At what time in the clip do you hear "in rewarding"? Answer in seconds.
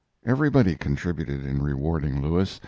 1.45-2.23